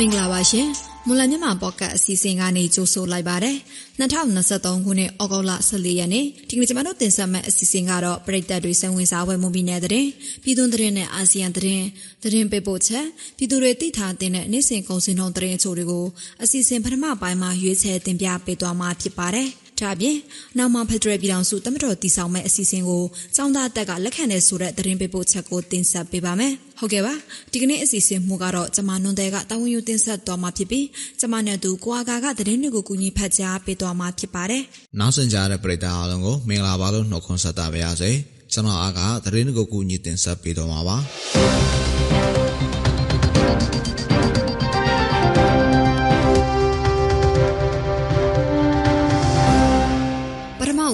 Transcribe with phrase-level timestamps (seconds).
[0.00, 0.68] မင်္ဂလာပါရှင်
[1.06, 3.56] မွန်လမြန်မာပေါ့ကတ်အစီအစဉ်ကနေကြိုဆိုလိုက်ပါတယ်
[4.00, 10.06] 2023ခုနှစ်ဩဂုတ်လ14ရက်နေ့ဒီကနေ့ကျွန်တော်တို့တင်ဆက်မယ့်အစီအစဉ်ကတော့ပြည်သက်တွေစံဝင်စားဝယ်မှုပြီးနေတဲ့တဲ့
[10.42, 11.86] ပြည်သူသတင်းနဲ့အာဆီယံသတင်း
[12.22, 13.06] သတင်းပေးပို့ချက်
[13.36, 16.06] ပြည်သူတွေသိထားတဲ့နေ့စဉ်ကုန်စင်ထုံးသတင်းအချို့တွေကို
[16.42, 19.48] အစီအစဉ်ပထမပိုင်းမှာရွေးချယ်တင်ပြပေးသွားမှာဖြစ်ပါတယ်
[19.80, 20.16] ဒါပြင်
[20.58, 23.04] နောက်မှဖက်ဒရယ်ပြည်ထောင်စုတမတော်တည်ဆောက်မဲ့အစီအစဉ်ကို
[23.36, 27.14] ចောင်းသားတက်ကလက်ခံတဲ့ဆိုတဲ့သတင်းပေးပို့ချက်ကိုတင်ဆက်ပေးပါမယ်။ ဟုတ်ကဲ့ပါ။
[27.52, 30.86] ဒီကနေ့အစီအစဉ်မှုကတော့ကျမနွန်တဲ့ကတာဝန်ယူတင်ဆက်သွားမှာဖြစ်ပြီး
[31.20, 34.62] ကျမနဲ့သူကိုအာကာကသတင်းတွေကိုကူညီဖတ်ကြားပေးသွားမှာဖြစ်ပါတယ်။
[34.98, 38.10] နောက်ဆင်ကြတဲ့ပရိသတ်အားလုံးကိုမင်္ဂလာပါလို့နှုတ်ခွန်းဆက်တာပါရစေ။
[38.52, 40.96] ကျွန်တော်အားကသတင်းတွေကိုကူညီတင်ဆက်ပေးသွားမှာပါ။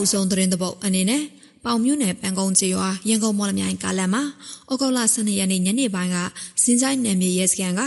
[0.07, 1.23] ဦးဆုံးသတင်းတပုတ်အနေနဲ့
[1.66, 4.23] ပေါင်မြို့နယ်ပန်ကုန်းကျေးရွာရန်ကုန်မော်လမြိုင်ကားလမ်းမှာ
[4.70, 6.17] ဩဂုတ်လ12ရက်နေ့ညနေပိုင်းက
[6.62, 7.81] စင်းချိုင်းနယ်မြေရဲစခန်းက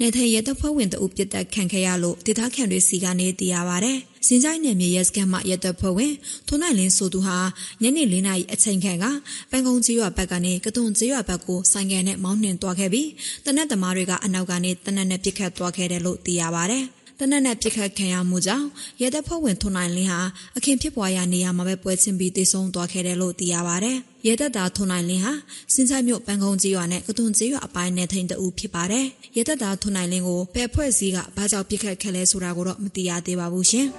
[0.00, 3.92] နေထိုင်ရဲတပ်ဖွဲ့ဝင်တအုပ်ပစ်တက်ခံခဲ့ရလို့ဒေသခံတွေစီကနေသိရပါဗျ။
[4.26, 6.14] စင်းချိုင်းနယ်မြေရဲစခန်းမှာရဲတပ်ဖွဲ့ဝင်
[6.48, 7.38] ထွန်းနိုင်လင်းဆိုသူဟာ
[7.82, 9.04] ညနေ၄နာရီအချိန်ခန့်က
[9.50, 13.08] ပန်ကုန်းကျေးရွာဘက်ကနေကသွန်ကျေးရွာဘက်ကိုဆိုင်ကယ်နဲ့မောင်းနှင်သွားခဲ့ပြီး
[13.44, 16.80] တနက်သမားတွေကအနောက်ကနေတနက်နဲ့ပစ်ခတ်သွားခဲ့တယ်လို့သိရပါဗျ။
[17.20, 18.66] တနက်နဲ့ပြစ်ခတ်ခံရမှုကြောင့်
[19.00, 20.20] ရဲတပ်ဖွဲ့ဝင်ထွန်းနိုင်လင်းဟာ
[20.56, 23.92] အခင်းဖြစ်ပွားရာနေရာမှာပဲပွဲချင်းပြီးတည်ဆုံသွားခဲ့တယ်လို့သိရပါဗျ။
[24.26, 25.32] ရဲတပ်သားထွန်းနိုင်လင်းဟာ
[25.74, 33.86] စင်ဆိုင်မြို့ပန်းကုန်းကြီးရွာနဲ့ကသွန်ကြီးရွာအပိုင်းနဲ့ထိန်တူဖြစ်ပါတယ်။ရဲတပ်သားထွန်းနိုင်လင်းကိုဘယ်ဖွဲ့စည်းကဘာကြောင့်ပြစ်ခတ်ခဲ့လဲဆိုတာကိုတော့မသိရသေးပါဘူးရှင်။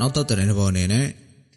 [0.00, 1.06] နောက်တော့တဲ့ဘောအနေနဲ့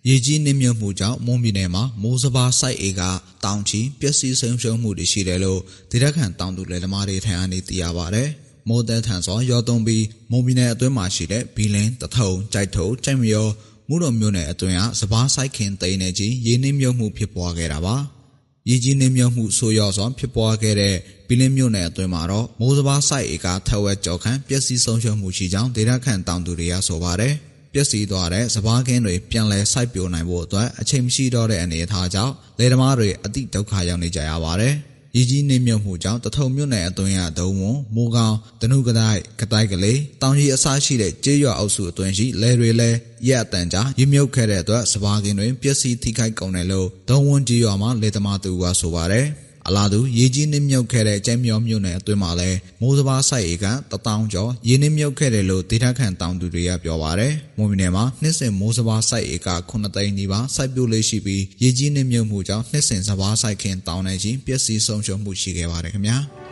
[0.07, 3.01] ရေကြီးနှိမ့်မြုပ်မှုကြောင့်မွန်ပြည်နယ်မှာမိုးစဘာစိုက်အေက
[3.45, 5.59] တောင်ချီပျက်စီးဆုံးရှုံးမှုတွေရှိတယ်လို့
[5.91, 8.23] ဒေသခံတောင်သူလယ်သမားတွေထံကနေသိရပါဗျ။
[8.67, 13.47] မိုးတဲထန်စွာရောသွန်းပြီးမွန်ပြည်နယ်အတွင်းမှာရှိတဲ့ဘီလင်းတထုံကြိုက်ထုံကြိုက်မရော
[13.89, 17.95] မှုတော်မျိုးနယ်အတွင်းကစဘာစိုက်ခင်တိန်နေကြီးရေနှိမ့်မြုပ်မှုဖြစ်ပွားခဲ့တာပါ။
[18.69, 20.95] ရေကြီးနှိမ့်မြုပ်မှုဆိုးရွားစွာဖြစ်ပွားခဲ့တဲ့
[21.27, 27.35] ဘီလင်းမြို့နယ်အတွင်းမှာတော့မိုးစဘာစိုက်အေကထက်ဝက်ကြော်ခန့်ပျက်စီးဆုံးရှုံးမှုရှိကြောင်းဒေသခံတောင်သူတွေကဆိုပါတယ်။
[27.73, 34.75] ပျက်စီးသွားတဲ့စပားကင်းတွေပြန်လည်စိုက်ပျိုးနိုင်ဖို့အတွက်အချိန်မရှိတော့တဲ့အနေအထားကြောင့်လယ်သမားတွေအတိဒုက္ခရောက်နေကြရပါတယ်။
[35.15, 42.97] ရည်ကြီးနေမြုပ်မှုကြောင့်တထုံမြို့နယ်အတွင်းရဒုံဝွန်မိုးကောင်းတနုကတိုင်းကတိုက်ကလေးတောင်ကြီးအစားရှိတဲ့ကျေးရွာအုပ်စုအတွင်းရှိလယ်တွေလည်း
[43.27, 49.27] ရက်အတန်ကြာရမြုပ်ခဲ့တဲ့အတွက်စပားကင်းတွေပျက်စီးထိခိုက်ကုန်တယ်လို့ဒုံဝွန်ကျေးရွာမှာလယ်သမားသူကဆိုပါတယ်။
[49.69, 66.17] အလားတူရေကြီးနှိမ့်မြုပ်ခဲ့တဲ့ကျမ်းမြောမြို့နယ်အတွင်းမှာလည်းမိုးစဘာစိုက်ဧက1000ကျော်ရေနှိမ့်မြုပ်ခဲ့တယ်လို့ဒေသခံတောင်သူတွေကပြောပါရယ်။မွန်ပြည်နယ်မှာနှစ်စဉ်မိုးစဘာစိုက်ဧက9သိန်းနီးပါးစိုက်ပျိုးလေးရှိပြီးရေကြီးနှိမ့်မြုပ်မှုကြောင့်နှစ်စဉ်စဘာစိုက်ခင်တောင်းနေချင်းပျက်စီးဆုံးရှုံးမှုရှိခဲ့ပါတယ်ခင်ဗျာ။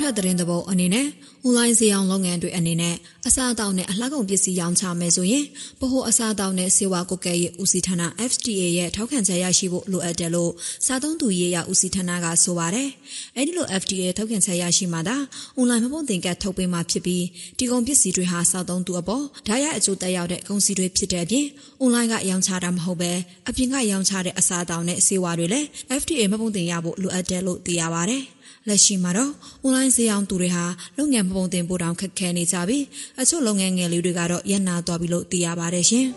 [0.00, 1.06] နောက်ထပ်သတင်းသဘောအနေနဲ့
[1.44, 2.94] အွန်လိုင်းဈေးအောင်လုပ်ငန်းတွေအနေနဲ့
[3.26, 5.44] အစားအသောက်နဲ့အလှကုန်ပစ္စည်းရောင်းချမယ်ဆိုရင်
[5.80, 7.96] ဗဟိုအစားအသောက်နဲ့စေဝါကုတ်ကဲရဲ့ဦးစီးဌာန
[8.30, 10.52] FDA ရဲ့ထောက်ခံချက်ရရှိဖို့လိုအပ်တယ်လို့
[10.86, 12.88] စားသုံးသူရေးရဦးစီးဌာနကဆိုပါတယ်။
[13.36, 15.16] အဲဒီလို FDA ထောက်ခံချက်ရရှိမှသာ
[15.56, 17.24] အွန်လိုင်းမပုံတင်ကတ်ထုတ်ပေးမှဖြစ်ပြီး
[17.58, 21.46] ဒီကုန်ပစ္စည်းတွေဟာစားသုံးသူအပေါ်ဓာတ်ရိုက်အကျိုးသက်ရောက်တဲ့ကုန်စည်တွေဖြစ်တဲ့အပြင်
[21.80, 23.12] အွန်လိုင်းကရောင်းချတာမဟုတ်ပဲ
[23.48, 25.66] အပြင်ကရောင်းချတဲ့အစားအသောက်နဲ့စေဝါတွေလည်း
[26.00, 28.24] FDA မပုံတင်ရဖို့လိုအပ်တယ်လို့သိရပါတယ်။
[28.68, 29.32] လက်ရှိမှာတော့
[29.62, 30.64] အွန်လိုင်းဈေးအောင်သူတွေဟာ
[30.98, 32.84] လုပ်ငန်းပုံတင်ပို့တောင်ခက်ခဲနေကြပြီး
[33.20, 36.06] အချို့လုပ်ငန်းငယ်လေးတွေကတော့ရပ်နာသွားပြီလို့သိရပါတယ်ရှင်။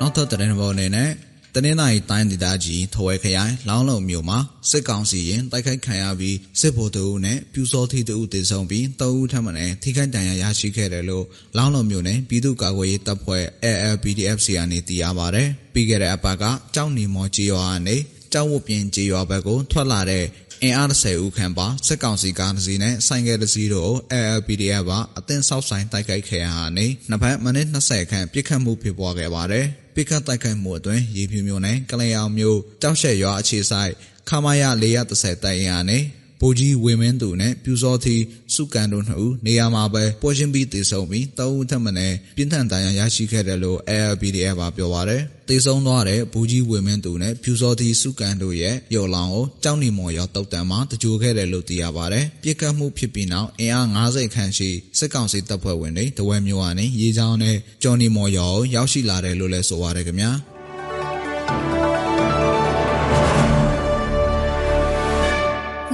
[0.00, 1.10] နောက်ထပ်တဲ့ဘောအနေနဲ့
[1.56, 4.38] တနင်္လာရီတိုင်းဒေသကြီးထဝဲခရိုင်လောင်းလုံမြို့မှာ
[4.70, 9.52] စစ်ကောင်စီရင်တိုက်ခိုက်ခံရပြီးစစ်ဗိုလ်တအုပ်နဲ့ပြူစောထီတအုပ်တေဆုံးပြီးတအုပ်ထပ်မံ
[9.82, 11.24] ထိခိုက်ဒဏ်ရာရရှိခဲ့တယ်လို့
[11.56, 15.42] လောင်းလုံမြို့နယ်ပြည်သူ့ကာကွယ်ရေးတပ်ဖွဲ့ ALPDFC ကနေသိရပါဗျ။
[15.72, 17.96] ပြီးခဲ့တဲ့အပတ်ကကြောက်နီမော်ကြီးရွာကနေ
[18.32, 20.24] ကြောက်ဝပြင်ကြီးရွာဘက်ကိုထွက်လာတဲ့
[20.64, 33.92] အင်အား30ဦးခန့်ပါစစ်ကောင်စီကားတစ်စီးနဲ့ဆိုင်ကယ်တစ်စီးတို့ ALPDF ကအသင်းဆောက်ဆိုင်တိုက်ခိုက်ခဲ့ရာကနေနှစ်ဖက်မိနစ်20ခန့်ပြစ်ခတ်မှုဖြစ်ပွားခဲ့ပါတယ်။ပိကတ်တိုက်ခိုက်မှုအတွင်းရေဖြူမျိုးနဲ့ကလျောင်မျိုးတောက်ရှက်ရွာအခြေဆိုင်
[34.28, 34.62] ခမာယ
[35.02, 36.02] 430တိုင်ရာနဲ့
[36.44, 38.16] ဗိုလ်ကြီးဝေမင်းသူနဲ့ပြူစောသီ
[38.54, 60.32] စုကန်တို့နှစ်ဦးနေရာမှာပဲပွဲချင်းပြီးတည်ဆုံပြီးတောဦးထက်မနဲ့ပြင်းထန်တရားရရှိခဲ့တယ်လို့ ARPDF ကပြောပါရယ်တည်ဆုံသွားတဲ့ဗိုလ်ကြီးဝေမင်းသူနဲ့ပြူစောသီစုကန်တို့ရဲ့ရုပ်လောင်ကိုကြောက်နေမော်ရောက်တုတ်တန်မှာတကြိုခဲ့တယ်လို့သိရပါတယ်ပြစ်ကတ်မှုဖြစ်ပြီးနောက်အင်အား90ခန့်ရှိစစ်ကောင်စီတပ်ဖွဲ့ဝင်တွေတဝဲမျိုးကနေရေချောင်းနဲ့ကျော်နေမော်ရောက်ရောက်ရှိလာတယ်လို့လည်းဆိုပါရယ်ခင်ဗျာ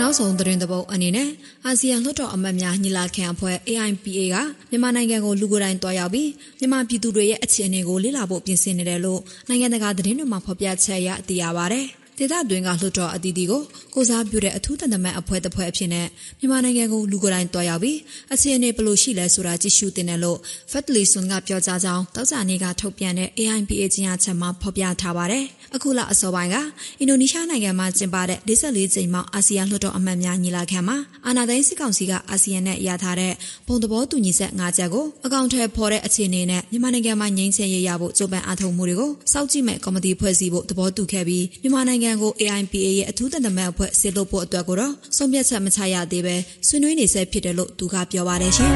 [0.09, 1.29] နောက်ဆုံးသတင်းသဘောအနေနဲ့
[1.67, 4.37] အာဆီယံလွှတ်တော်အမတ်များညီလာခံအဖွဲ့ AIPA က
[4.71, 11.83] မြန်မာနိုင်ငံကိုလူကိုယ်တိုင်တွားရောက်ပြီးမြန်မာပြည်သူတွေရဲ့အခြေအနေကိုလေ့လာဖို့ပြင်ဆင်နေတယ်လို့နိုင်ငံတကာသတင်းတွေမှာဖော်ပြချက်အရသိရပါဗျ။
[12.19, 13.63] ဒေသတွင်းကလွှတ်တော်အသီးသီးကို
[13.95, 16.07] ကိုစားပြုတဲ့အထူးတန်တမန်အဖွဲ့တစ်ဖွဲ့အဖြစ်နဲ့
[16.39, 17.99] မြန်မာနိုင်ငံကိုလူကိုယ်တိုင်တွားရောက်ပြီး
[18.35, 20.39] အခြေအနေဘယ်လိုရှိလဲဆိုတာကြည့်ရှုတင်တယ်လို့
[20.71, 25.45] Fatley Sun ကပြောကြားကြောင်းတောက်စာနေကထုတ်ပြန်တဲ့ AIPA ကျင်းရချက်မှာဖော်ပြထားပါတယ်။
[25.77, 26.57] အခုလအစောပိုင်းက
[26.99, 33.33] အင်ဒိုနီးရှားနိုင်ငံမှာကျင်းပတဲ့44ကြိမ်မြောက်အာဆီယံလွှတ်တော်အမတ်များညီလာခံမှာအာဏာသိမ်းစစ်ကောင်စီကအာဆီယံနဲ့ရထားတဲ့
[33.67, 48.73] ပုံသဘောတူညီချက်၅ချက်ကိုအကောင့်ထဲပေါ်တဲ့အခြေအနေနဲ့မြန်မာနိုင်ငံမှာငြိမ်းချမ်းရေးရဖို့ကြိုးပမ်းအားထုတ်မှုတွေကိုစောင့်ကြည့်မဲ့ကော်မတီဖွဲ့စည်းဖို့သဘောတူခဲ့ပြီးမြန်မာနိုင်ငံကို AIPA ရဲ့အထူးတန်တမန်အဖွဲ့ဆေလို့ဖို့အတွက်ကိုတော့ဆုံးဖြတ်ချက်မချရသေးပဲဆွေးနွေးနေဆဲဖြစ်တယ်လို့သူကပြောပါတယ်ရှင်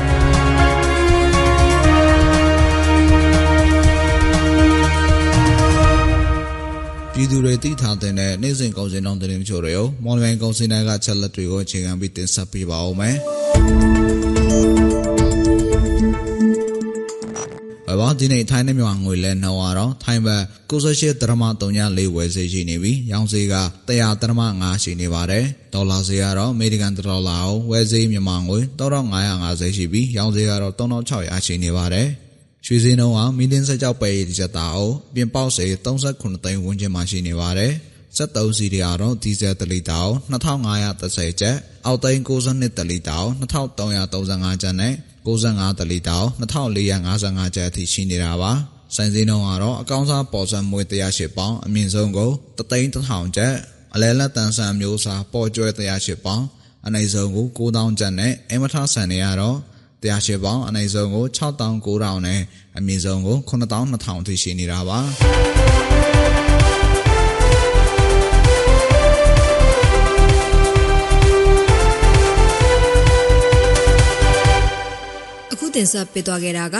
[7.14, 8.12] ပြည်သူတွေသိထားတဲ့
[8.42, 13.16] နေ့စဉ်ကုန်စည်နှုန်းသတင်းချို့တွေကိုမော်လမြိုင်ကုန်စည်နယ်ကချက်လက်တွေကိုအခြေခံပြီးတင်ဆက်ပေးပါဦးမယ်။
[18.00, 23.56] ဘာဒီနေ့ထိုင်းနဲ့မြန်မာငွေလဲနှောင်းရတော့ထိုင်းဘက်68ဒရမ3.4ဝယ်ဈေးရှိနေပြီးရောင်းဈေးက
[23.88, 25.44] 100ဒရမ5ရှိနေပါတယ်။
[25.74, 32.08] ဒေါ်လာဈေးကတော့အမေရိကန်ဒေါ်လာကိုဝယ်ဈေးမြန်မာငွေ3550ရှိပြီးရောင်းဈေးကတော့3600ရှိနေပါတယ်။
[32.66, 37.72] ရွှေစင်းလုံးကမီလင်းဆက်ကြောက်ပဲရည်တစ်ချက်သားအောင်ပြင်ပေါက်စေ39သိန်းဝန်းကျင်မှာရှိနေပါတယ်။
[38.18, 41.56] 73စီတွေကတော့ဒီဇယ်တလီတာကို2530ကျပ်
[41.86, 48.52] အောက်သိန်း62တလီတာကို2335ကျပ်နဲ့ 65တလီတာကို2455ကျပ်အထိရှိနေတာပါ။
[48.96, 53.54] ဆိုင်စင်းလုံးကတော့အကောင်းစားပေါ်ဆန်မွေး108ပေါင်အမြင့်ဆုံးကို3,000ကျပ်
[53.94, 56.44] အလဲလက်တန်ဆန်မျိုးစားပေါ်ကျွဲ108ပေါင်
[56.86, 59.56] အနိုင်ဆုံးကို9000ကျပ်နဲ့အမထဆန်တွေကတော့
[60.02, 62.40] 108ပေါင်အနိုင်ဆုံးကို6900နဲ့
[62.78, 65.81] အမြင့်ဆုံးကို9200အထိရှိနေတာပါ
[75.76, 76.76] တင်ဆက်ပေးသွားခဲ့တာက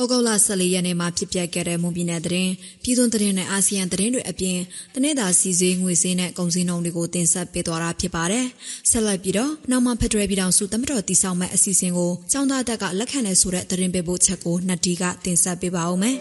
[0.00, 2.52] ဩဂုတ်လ14ရက်နေ့မှာဖြစ်ပျက်ခဲ့တဲ့မွန်ပြည်နယ်သတင်း
[2.82, 4.58] ပြည်သူသတင်းနဲ့အာဆီယံသတင်းတွေအပြင်
[4.94, 8.46] တနေ့တာစီစည်းငွေစည်းနဲ့ကုန်စည်နှုန်းတွေကိုတင်ဆက်ပေးသွားတာဖြစ်ပါတယ်။
[8.90, 16.16] ဆက်လက်ပြီးတော့နောက်မှဖက်ဒရယ်ပြည်ထောင်စုတမတော်တည်ဆောက်မဲ့အစီအစဉ်ကိုចောင်းသားတက်ကလက်ခံနေဆိုတဲ့သတင်းပေးပို့ချက်ကိုနှစ်တီကတင်ဆက်ပေးပါဦးမယ်။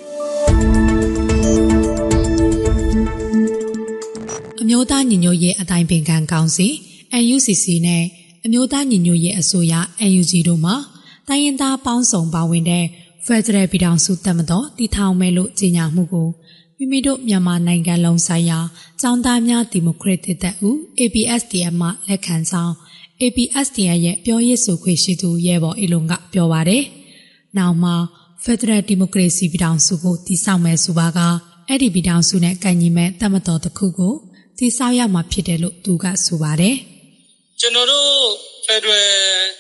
[4.61, 6.67] အမျိုးသားညီညွတ်ရေးအတိုင်းပင်ခံကောင်စီ
[7.23, 8.03] NUCC နဲ့
[8.45, 9.73] အမျိုးသားညီညွတ်ရေးအစိုးရ
[10.09, 10.73] NUG တို့မှ
[11.29, 12.85] တိုင်းရင်းသားပေါင်းစုံပါဝင်တဲ့
[13.25, 16.29] ဖက်ဒရယ်ပြည်ထောင်စုတပ်မတော်တည်ထောင်မယ်လို့ကြေညာမှုကို
[16.77, 18.59] မိမိတို့မြန်မာနိုင်ငံလုံးဆိုင်ရာ
[19.01, 22.73] ចောင်းသားများဒီမိုကရက်တစ်တပ်ဦး APSDF မှလက်ခံဆောင်
[23.21, 26.83] APSDF ရဲ့ပြောရေးဆိုခွင့်ရှိသူရဲဘော်အီလွန်ကပြောပါတယ်။
[27.57, 27.91] နောက်မှ
[28.43, 31.19] ဖက်ဒရယ်ဒီမိုကရေစီပြည်ထောင်စုကိုတည်ဆောက်မယ်ဆိုပါက
[31.67, 34.13] အဲ့ဒီပြည်ထောင်စုနဲ့ကန့်ညီမဲ့တပ်မတော်တစ်ခုကို
[34.57, 36.75] တည်ဆောက်ရမှာဖြစ်တယ်လို့သူကဆိုပါတယ်။
[37.59, 39.11] ကျွန်တော်တို့ ဖက်ဒရယ်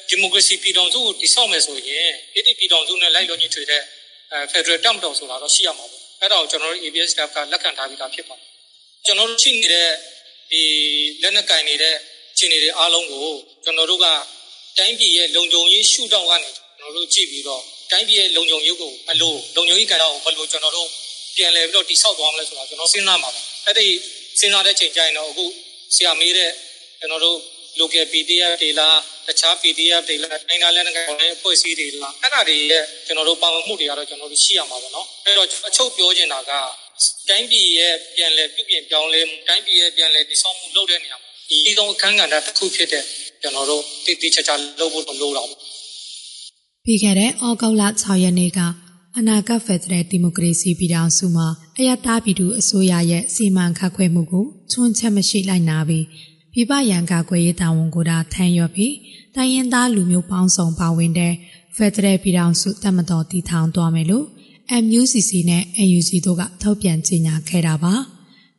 [0.09, 3.81] ဒီမိုကရေစီပြည်ထောင်စုကိုတည်ဆောက်မယ်ဆိုရင်ဒီပြည်ထောင်စုနဲ့လိုက်လို့ညှိထွေတဲ့
[4.51, 8.47] ဖက်ဒရယ်တပ်မတော်ဆိုတာတော့ရှိရမှာပေါ့အဲ့ဒါကိုကျွန်တော်တို့ ABS staff ကလက်ခံထားပြီးသားဖြစ်ပါတယ်
[9.05, 9.89] ကျွန်တော်တို့ရှိနေတဲ့
[10.51, 10.61] ဒီ
[11.21, 11.95] လက်နက်ကင်နေတဲ့
[12.37, 13.27] ခြေနေတွေအားလုံးကို
[13.63, 14.07] ကျွန်တော်တို့က
[14.77, 17.61] တိုင်းပြည်ရဲ့လုံခြုံရေးရှုထောင့်ကနေကျွန်တော်တို့ကြည့်ပြီးတော့
[17.91, 20.87] တိုင်းပြည်ရဲ့လုံခြုံရေးကိုဘယ်လိုလုံခြုံရေးကဏ္ဍကိုဘယ်လိုကျွန်တော်တို့
[21.35, 23.87] ပြန်လည်ပြီးတော့တိဆောက်သွားမလဲဆိုတာကျွန်တော်စဉ်းစားမှာပါအဲ့ဒီ
[24.39, 25.45] စဉ်းစားတဲ့ချိန်ကျရင်တော့အခု
[25.95, 26.51] ဆရာမေးတဲ့
[26.99, 27.37] ကျွန်တော်တို့
[27.79, 36.51] local PDF တွေလားတခြား PDF တွေလားနိုင်ငံလက်နက်ကိုင်တဲ့အဖွဲ့အစည်းတွေလားအဲ့ဒါတွေရဲ့ကျွန်တော်တို့ပါဝင်မှုတွေကတော့ကျွန်တော်တို့ရှိရမှာပေါ့နော်အဲ့တော့အချုပ်ပြောချင်တာက
[37.29, 43.03] တိုင်းပြည်ရဲ့ပြန်လည်ပြုပြင်ပြောင်းလဲတိုင်းပြည်ရဲ့ပြန်လည်တည်ဆောက်မှုလုပ်တဲ့နေရာမှာဒီသုံးအခန်းကဏ္ဍတစ်ခုဖြစ်တဲ့
[43.41, 45.59] ကျွန်တော်တို့တည်တည်ချာချာလုပ်ဖို့လိုတာပေါ့
[46.85, 48.59] ပြီးခဲ့တဲ့ဩဂုတ်လ6ရက်နေ့က
[49.17, 56.05] အနာဂတ်ဖက်ဒရယ်ဒီမိုကရေစီပြည်ထောင်စုမှာအယက်သားပြည်သူအစိုးရရဲ့စီမံခန့်ခွဲမှုကိုချွန်းချက်မရှိလိုက်နာပြီး
[56.53, 58.93] ပြည်ပရန်ကာကွယ်ရေးတာဝန်ကိုဒါထမ်းရွက်ပြီး
[59.35, 61.33] တိုင်းရင်းသားလူမျိုးပေါင်းစုံပါဝင်တဲ့
[61.75, 64.25] ဖက်ဒရယ်ပြည်ထောင်စုတပ်မတော်တည်ထောင်သွားမယ်လို့
[64.83, 67.93] MUCC နဲ့ NUG တို့ကထုတ်ပြန်ကြေညာခဲ့တာပါ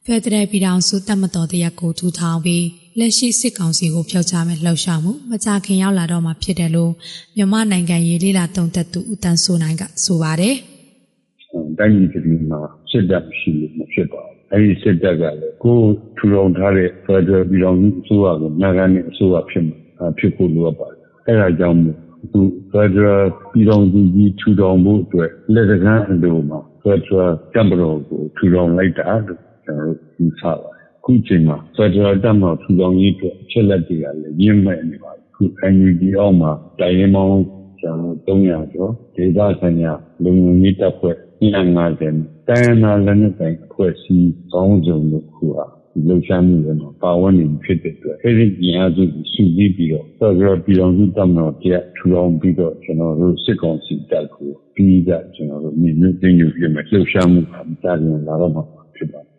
[0.05, 2.67] ဖက်ဒရယ်ပြည်ထောင်စုတပ်မတော်တရက်ကိုထူထောင်ပြီး
[2.99, 6.93] လက်ရှိစစ်ကောင်စီကိုဖျောက်ချမယ်လှုပ်ရှားမှုမကြခင်ရောက်လာတော့မှဖြစ်တယ်လို့
[7.37, 10.55] မြန်မာနိုင်ငံရေးလေးလာတုံသက်သူဦးတန်းစိုးနိုင်ကဆိုပါတယ်။
[11.79, 22.41] တိုင်းပြည်ပြည်မှာစစ်တပ်ရှိလို့မဖြစ်ပါဘူး အဲဒီစစ်တပ်ကလည်းကိုယ်ထူထောင်ထားတဲ့ Federal ပြည်ထောင်စုအစိုးရကိုနိုင်ငံနဲ့အစိုးရဖြစ်မှာဖြစ်ဖို့လိုအပ်ပါတယ်။အဲဒါကြောင့်မို့အခု
[22.73, 35.43] Federal ပြည်ထောင်စုကြီးထူထောင်ဖို့အတွက်လက်တကမ်းအလိုမှာ Federal တပ်မတော်ကိုထူထောင်လိုက်တာလို့ကျွန်တော်တို့ယူဆပါတယ်။အခုချိန်မှာ Federal တပ်မတော်ထူထောင်ရေးအတွက်အချက်လက်တွေကလည်းရင်းမဲ့နေပါပြီ။အခု
[35.75, 37.45] NUG အောက်မှာတိုင်းရင်းပေါင်း
[37.81, 39.93] ကျွန်တော်300ကျော်ဒေသဆိုင်ရာ
[40.23, 58.63] လုံခြုံရေးတပ်ဖွဲ့250 တိုင်းရင်းသားလက်နက်ကိုင်အဖွဲ့အစည်းပေါင်းစုံတို့ခုဟာဒီလှုပ်ရှားမှုတွေမှာပါဝင်နေဖြစ်တဲ့အတွက်အဲဒီညီအားစုကိုစုစည်းပြီးတော့ဆော့ရပြည်တော်စုတပ်မတော်တရားထူထောင်ပြီးတော့ကျွန်တော်တို့စစ်ကောင်စီတပ်ကိုပြီးကကျွန်တော်တို့မြေမြုပ်တင်ယူပြမယ်လှုပ်ရှားမှုအများကြီးလာတော့မှာ
[58.97, 59.31] ဖြစ်ပါတယ်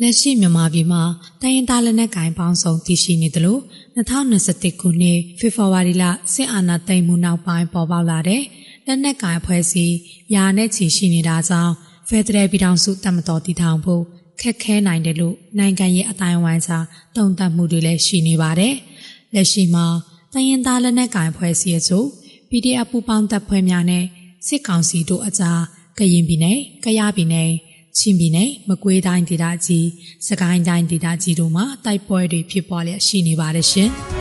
[0.00, 1.02] လက်ရှိမြန်မာပြည်မှာ
[1.42, 3.58] တိုင်းရင်းသားလက်နက်ကိုင်ပေါင်းစုံတည်ရှိနေသလို
[3.96, 8.42] 2021ခုနှစ်ဖေဖော်ဝါရီလစစ်အာဏာသိမ်းမှုနောက်ပိုင်းပေါ်ပေါက်လာတဲ့
[8.86, 9.96] လက်နက်ကိုင်အဖွဲ့အစည်း
[10.34, 11.74] ယာနဲ့ချီရှိနေတာကြောင့်
[12.10, 14.02] ဖက်ဒရယ်ပြည်ထောင်စုတမတော်တည်ထောင်ဖို့
[14.40, 16.78] ခက်ခဲနိုင်တယ်လို့နိုင်ငံရေးအတိုင်းအဝိုင်းစာ
[17.16, 18.74] တုံ့တက်မှုတွေလည်းရှိနေပါတယ်။
[19.34, 19.86] လက်ရှိမှာ
[20.32, 22.06] တိုင်းရင်းသားလက်နက်ကိုင်အဖွဲ့အစည်းအချို့
[22.50, 24.04] PDF ပူးပေါင်းတပ်ဖွဲ့များနဲ့
[24.46, 25.60] စစ်ကောင်စီတို့အကြား
[25.98, 27.50] ကရင်ပြည်နယ်၊ကယားပြည်နယ်
[27.98, 29.86] ချင်းပြည်နယ်မကွေးတိုင်းဒေသကြီး
[30.26, 33.90] စကိုင်းတိုင်းဒေသကြီးတို့မှာတိုက်ပွဲတွေဖြစ်ပွားလျက်ရှိနေပါတယ်ရှင်။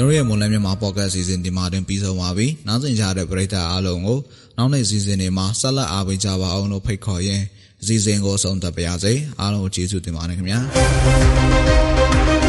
[0.00, 4.18] ကျွန်တော်ရဲ့မွန်လန်းမြန်မာပေါ့ကတ်အစီအစဉ်ဒီမှာတင်ပြီးဆုံးပါပြီ။နောက်ဆင်ကြတဲ့ပရိသတ်အားလုံးကို
[4.56, 7.44] နောက်နေ့အစီအစဉ်တွေမှာဆက်လက်အားပေးကြပါအောင်လို့ဖိတ်ခေါ်ရင်း
[7.82, 10.60] အစီအစဉ်ကိုဆုံးသက်ပါရစေ။အားလုံးကိုကျေးဇူးတင်ပါတယ်ခင်ဗျာ